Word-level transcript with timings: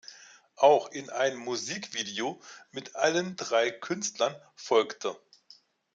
Auch 0.55 0.89
in 0.89 1.11
ein 1.11 1.35
Musikvideo 1.37 2.41
mit 2.71 2.95
allen 2.95 3.35
drei 3.35 3.69
Künstlern 3.69 4.35
folgte. 4.55 5.15